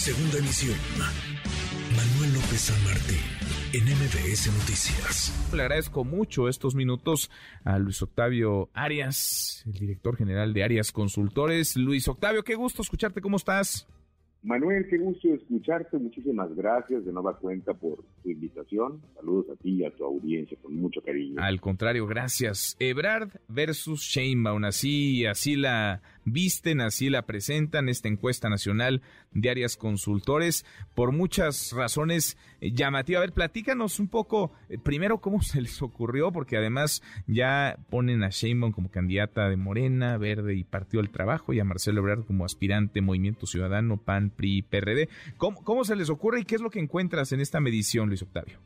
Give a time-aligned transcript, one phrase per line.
[0.00, 0.78] Segunda emisión.
[1.94, 3.20] Manuel López San Martín,
[3.74, 5.52] en MBS Noticias.
[5.54, 7.30] Le agradezco mucho estos minutos
[7.64, 11.76] a Luis Octavio Arias, el director general de Arias Consultores.
[11.76, 13.86] Luis Octavio, qué gusto escucharte, ¿cómo estás?
[14.42, 15.98] Manuel, qué gusto escucharte.
[15.98, 19.02] Muchísimas gracias de nueva cuenta por tu invitación.
[19.14, 21.42] Saludos a ti y a tu audiencia con mucho cariño.
[21.42, 22.74] Al contrario, gracias.
[22.80, 29.02] Ebrard versus Sheinbaum, así, así la visten, así la presentan esta encuesta nacional
[29.32, 33.18] de áreas consultores por muchas razones eh, llamativas.
[33.18, 38.22] A ver, platícanos un poco, eh, primero, cómo se les ocurrió, porque además ya ponen
[38.22, 42.24] a Sheinbaum como candidata de Morena, Verde y Partido del Trabajo y a Marcelo Ebrard
[42.24, 45.08] como aspirante Movimiento Ciudadano, PAN, PRI, PRD.
[45.36, 48.22] ¿Cómo, cómo se les ocurre y qué es lo que encuentras en esta medición, Luis
[48.22, 48.58] Octavio?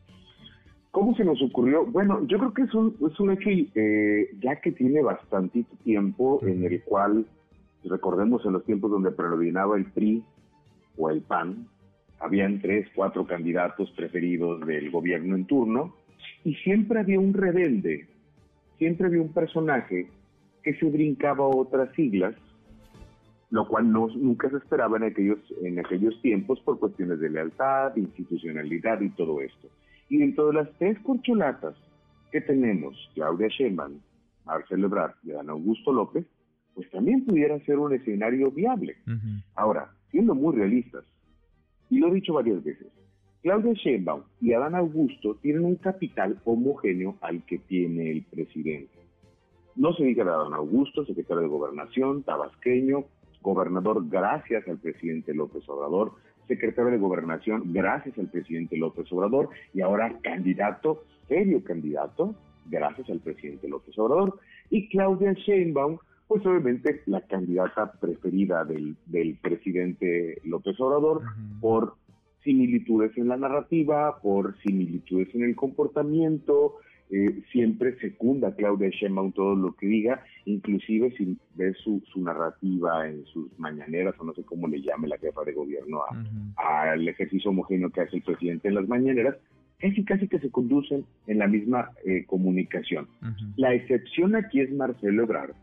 [0.95, 1.85] ¿Cómo se nos ocurrió?
[1.85, 6.39] Bueno, yo creo que es un, es un hecho eh, ya que tiene bastante tiempo
[6.47, 7.27] en el cual
[7.89, 10.23] recordemos en los tiempos donde predominaba el PRI
[10.97, 11.69] o el PAN,
[12.21, 15.95] habían tres, cuatro candidatos preferidos del gobierno en turno,
[16.45, 18.09] y siempre había un rebelde,
[18.79, 20.09] siempre había un personaje
[20.63, 22.35] que se brincaba otras siglas,
[23.51, 27.95] lo cual no, nunca se esperaba en aquellos, en aquellos tiempos por cuestiones de lealtad,
[27.97, 29.69] institucionalidad y todo esto.
[30.09, 31.75] Y dentro de las tres corcholatas
[32.33, 34.01] que tenemos, Claudia Sheinbaum,
[34.45, 36.27] Marcelo Ebrard y Adán Augusto López,
[36.75, 38.97] pues también pudiera ser un escenario viable.
[39.55, 41.05] Ahora, siendo muy realistas,
[41.91, 42.89] y lo he dicho varias veces,
[43.43, 48.99] Claudia Sheinbaum y Adán Augusto tienen un capital homogéneo al que tiene el presidente.
[49.77, 53.05] No se diga de Adán Augusto, secretario de Gobernación, tabasqueño,
[53.43, 56.13] gobernador gracias al presidente López Obrador,
[56.49, 62.35] secretario de Gobernación gracias al presidente López Obrador y ahora candidato, serio candidato,
[62.67, 64.39] gracias al presidente López Obrador.
[64.71, 68.97] Y Claudia Sheinbaum, pues obviamente la candidata preferida del,
[69.43, 71.23] presidente López Obrador
[71.61, 71.95] por
[72.43, 76.77] similitudes en la narrativa, por similitudes en el comportamiento,
[77.11, 83.09] eh, siempre secunda a Claudia Sheinbaum todo lo que diga, inclusive sin ver su, narrativa
[83.09, 86.01] en sus mañaneras, o no sé cómo le llame la jefa de gobierno
[86.57, 89.37] al ejercicio homogéneo que hace el presidente en las mañaneras,
[89.79, 93.07] casi casi que se conducen en la misma eh, comunicación.
[93.57, 95.55] La excepción aquí es Marcelo Ebrard,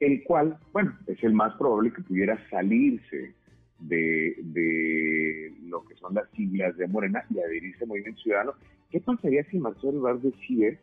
[0.00, 3.34] el cual, bueno, es el más probable que pudiera salirse
[3.80, 8.52] de, lo que son las siglas de Morena y adherirse al Movimiento Ciudadano.
[8.90, 10.78] ¿Qué pasaría si Marcelo Ebrard decide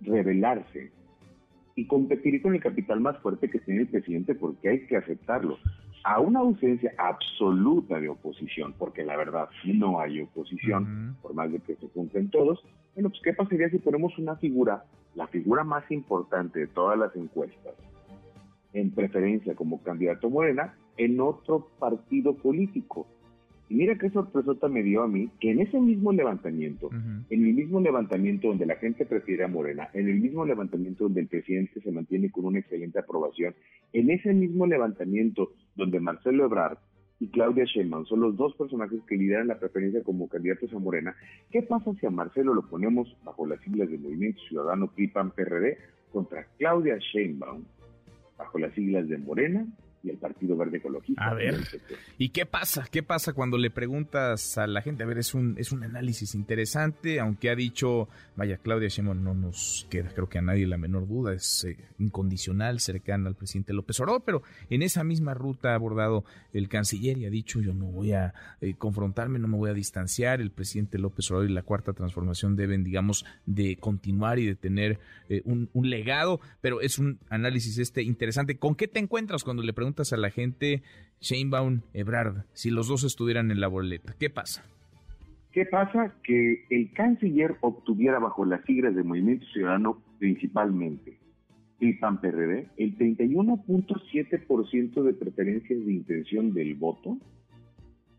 [0.00, 0.90] rebelarse
[1.74, 4.34] y competir con el capital más fuerte que tiene el presidente?
[4.34, 5.58] Porque hay que aceptarlo.
[6.04, 11.58] A una ausencia absoluta de oposición, porque la verdad no hay oposición, por más de
[11.58, 12.64] que se junten todos,
[12.94, 14.84] bueno, pues ¿qué pasaría si ponemos una figura,
[15.16, 17.74] la figura más importante de todas las encuestas,
[18.76, 23.06] en preferencia como candidato Morena en otro partido político.
[23.68, 27.54] Y mira qué sorpresota me dio a mí que en ese mismo levantamiento, en el
[27.54, 31.80] mismo levantamiento donde la gente prefiere a Morena, en el mismo levantamiento donde el presidente
[31.80, 33.54] se mantiene con una excelente aprobación,
[33.92, 36.78] en ese mismo levantamiento donde Marcelo Ebrard
[37.18, 41.16] y Claudia Sheinbaum son los dos personajes que lideran la preferencia como candidatos a Morena,
[41.50, 45.78] ¿qué pasa si a Marcelo lo ponemos bajo las siglas del Movimiento Ciudadano PRI-PAN-PRD
[46.12, 47.64] contra Claudia Sheinbaum
[48.36, 49.66] bajo las siglas de Morena
[50.06, 51.24] y el Partido Verde Ecologista.
[51.24, 51.58] A ver,
[52.16, 52.86] ¿y qué pasa?
[52.90, 55.02] ¿Qué pasa cuando le preguntas a la gente?
[55.02, 59.34] A ver, es un, es un análisis interesante, aunque ha dicho, vaya, Claudia Sheinbaum no
[59.34, 63.72] nos queda, creo que a nadie la menor duda, es eh, incondicional, cercana al presidente
[63.72, 67.74] López Obrador, pero en esa misma ruta ha abordado el canciller y ha dicho, yo
[67.74, 71.54] no voy a eh, confrontarme, no me voy a distanciar, el presidente López Obrador y
[71.54, 76.80] la Cuarta Transformación deben, digamos, de continuar y de tener eh, un, un legado, pero
[76.80, 78.58] es un análisis este interesante.
[78.58, 80.82] ¿Con qué te encuentras cuando le preguntas a la gente,
[81.20, 84.14] Sheinbaum, Ebrard, si los dos estuvieran en la boleta?
[84.18, 84.64] ¿Qué pasa?
[85.52, 86.14] ¿Qué pasa?
[86.22, 91.18] Que el canciller obtuviera bajo las siglas del Movimiento Ciudadano principalmente
[91.80, 97.18] el PAN-PRD el 31.7% de preferencias de intención del voto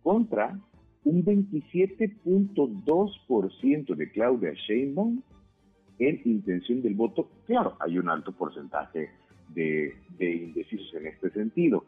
[0.03, 0.59] contra
[1.03, 5.21] un 27.2% de Claudia Sheinbaum
[5.99, 7.29] en intención del voto.
[7.45, 9.09] Claro, hay un alto porcentaje
[9.57, 11.85] de, indecisos en este sentido.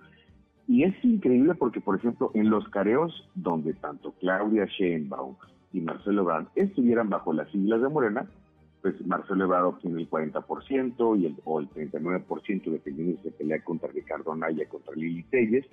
[0.68, 5.36] Y es increíble porque, por ejemplo, en los careos donde tanto Claudia Sheinbaum
[5.74, 8.30] y Marcelo Ebrard estuvieran bajo las siglas de Morena,
[8.82, 13.64] pues Marcelo Ebrard obtiene el 40% y el, o el 39% dependiendo si se pelea
[13.64, 15.66] contra Ricardo Anaya, contra Lili Telles.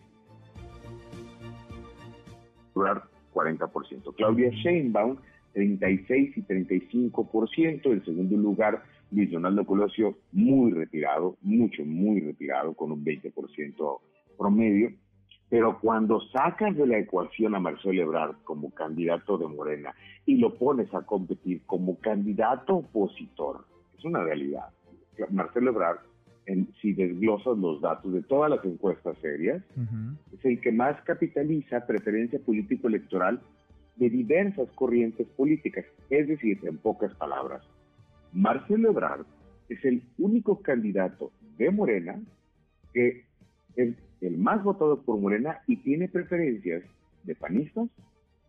[2.74, 3.02] Ebrard
[3.34, 4.14] 40%.
[4.16, 5.18] Claudia Sheinbaum
[5.52, 7.92] 36 y 35%.
[7.92, 14.00] En segundo lugar, Luis Donaldo Colosio muy retirado, mucho, muy retirado, con un 20%
[14.36, 14.92] promedio.
[15.48, 19.94] Pero cuando sacas de la ecuación a Marcelo Ebrard como candidato de Morena
[20.24, 23.64] y lo pones a competir como candidato opositor,
[23.96, 24.70] es una realidad.
[25.30, 25.98] Marcelo Ebrard,
[26.46, 29.62] en, si desglosas los datos de todas las encuestas serias,
[30.32, 33.40] es el que más capitaliza preferencia político-electoral
[33.94, 35.84] de diversas corrientes políticas.
[36.10, 37.62] Es decir, en pocas palabras,
[38.32, 39.26] Marcelo Ebrard
[39.68, 42.20] es el único candidato de Morena
[42.92, 43.24] que
[43.76, 46.82] es el más votado por Morena y tiene preferencias
[47.24, 47.88] de panistas,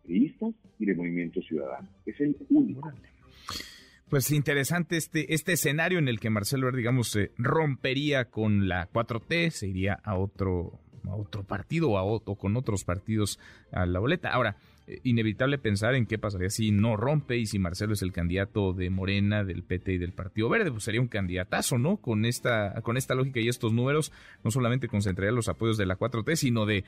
[0.04, 1.88] priistas y de Movimiento Ciudadano.
[2.06, 2.90] Es el único.
[4.08, 8.90] Pues interesante este, este escenario en el que Marcelo Ebrard, digamos, se rompería con la
[8.90, 13.38] 4T, se iría a otro, a otro partido o, a, o con otros partidos
[13.70, 14.30] a la boleta.
[14.30, 14.56] Ahora,
[15.02, 18.90] inevitable pensar en qué pasaría si no rompe y si Marcelo es el candidato de
[18.90, 21.98] Morena, del PT y del Partido Verde, pues sería un candidatazo, ¿no?
[21.98, 24.12] Con esta, con esta lógica y estos números,
[24.44, 26.84] no solamente concentraría los apoyos de la 4T, sino de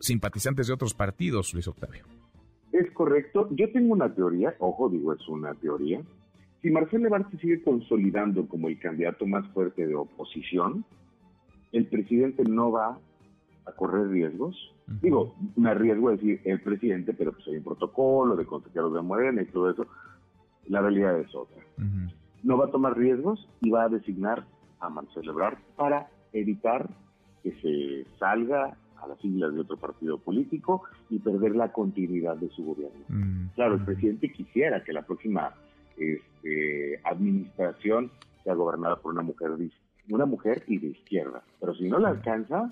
[0.00, 2.04] simpatizantes de otros partidos, Luis Octavio.
[2.72, 3.48] Es correcto.
[3.52, 6.02] Yo tengo una teoría, ojo, digo, es una teoría.
[6.62, 10.84] Si Marcelo Ebrard se sigue consolidando como el candidato más fuerte de oposición,
[11.72, 12.98] el presidente no va
[13.66, 18.36] a correr riesgos Digo, me arriesgo a decir el presidente, pero pues hay un protocolo
[18.36, 19.86] de consejeros de Morena y todo eso.
[20.66, 21.62] La realidad es otra.
[22.42, 24.44] No va a tomar riesgos y va a designar
[24.80, 26.90] a Marcelo Ebrard para evitar
[27.42, 32.50] que se salga a las siglas de otro partido político y perder la continuidad de
[32.50, 33.50] su gobierno.
[33.54, 35.54] Claro, el presidente quisiera que la próxima
[35.96, 38.10] este, administración
[38.42, 39.52] sea gobernada por una mujer,
[40.10, 42.70] una mujer y de izquierda, pero si no la alcanza,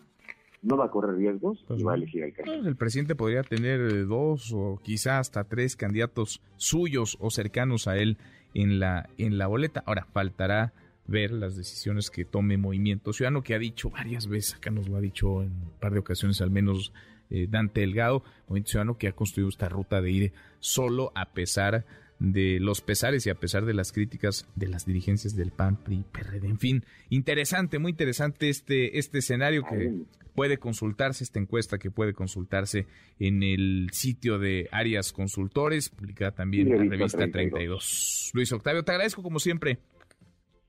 [0.63, 2.61] no va a correr riesgos y pues va a elegir al candidato.
[2.61, 7.89] Pues el presidente podría tener eh, dos o quizá hasta tres candidatos suyos o cercanos
[7.89, 8.17] a él
[8.55, 9.83] en la, en la boleta.
[9.87, 10.73] Ahora, faltará
[11.07, 14.97] ver las decisiones que tome Movimiento Ciudadano, que ha dicho varias veces, acá nos lo
[14.97, 16.93] ha dicho en un par de ocasiones al menos
[17.29, 21.85] eh, Dante Delgado, Movimiento Ciudadano que ha construido esta ruta de ir solo a pesar
[22.21, 26.05] de los pesares y a pesar de las críticas de las dirigencias del PAN, PRI,
[26.13, 26.47] PRD.
[26.47, 29.93] En fin, interesante, muy interesante este, este escenario que
[30.35, 32.87] puede consultarse, esta encuesta que puede consultarse
[33.19, 38.31] en el sitio de Arias Consultores, publicada también en la revista 32.
[38.35, 39.79] Luis Octavio, te agradezco como siempre.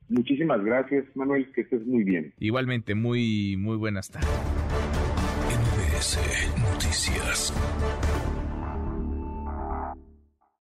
[0.09, 2.33] Muchísimas gracias, Manuel, que estés muy bien.
[2.39, 4.29] Igualmente, muy, muy buenas tardes.
[5.49, 6.19] NBS
[6.59, 7.53] Noticias.